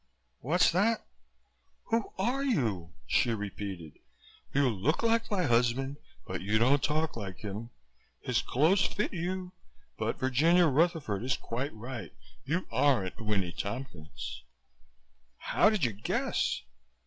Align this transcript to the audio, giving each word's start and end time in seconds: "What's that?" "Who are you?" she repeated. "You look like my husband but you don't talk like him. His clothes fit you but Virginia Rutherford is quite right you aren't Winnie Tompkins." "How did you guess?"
"What's 0.39 0.71
that?" 0.71 1.05
"Who 1.91 2.11
are 2.17 2.43
you?" 2.43 2.91
she 3.05 3.35
repeated. 3.35 3.99
"You 4.51 4.67
look 4.67 5.03
like 5.03 5.29
my 5.29 5.43
husband 5.43 5.97
but 6.25 6.41
you 6.41 6.57
don't 6.57 6.81
talk 6.81 7.15
like 7.15 7.37
him. 7.41 7.69
His 8.23 8.41
clothes 8.41 8.83
fit 8.83 9.13
you 9.13 9.51
but 9.99 10.17
Virginia 10.17 10.65
Rutherford 10.65 11.21
is 11.23 11.37
quite 11.37 11.75
right 11.75 12.13
you 12.45 12.65
aren't 12.71 13.21
Winnie 13.21 13.51
Tompkins." 13.51 14.41
"How 15.37 15.69
did 15.69 15.83
you 15.85 15.91
guess?" 15.93 16.63